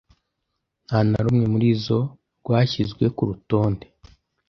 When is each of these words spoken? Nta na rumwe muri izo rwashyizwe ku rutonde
Nta 0.87 0.99
na 1.09 1.19
rumwe 1.25 1.45
muri 1.53 1.67
izo 1.75 1.99
rwashyizwe 2.41 3.03
ku 3.15 3.21
rutonde 3.29 3.85